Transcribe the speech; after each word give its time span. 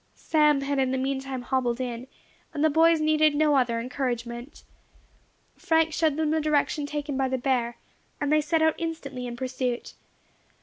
Sam 0.15 0.61
had 0.61 0.79
in 0.79 0.89
the 0.89 0.97
meantime 0.97 1.43
hobbled 1.43 1.79
in, 1.79 2.07
and 2.55 2.63
the 2.65 2.71
boys 2.71 2.99
needed 2.99 3.35
no 3.35 3.55
other 3.55 3.79
encouragement. 3.79 4.63
Frank 5.55 5.93
showed 5.93 6.15
them 6.17 6.31
the 6.31 6.41
direction 6.41 6.87
taken 6.87 7.15
by 7.17 7.27
the 7.27 7.37
bear, 7.37 7.77
and 8.19 8.31
they 8.31 8.41
set 8.41 8.63
out 8.63 8.73
instantly 8.79 9.27
in 9.27 9.37
pursuit. 9.37 9.93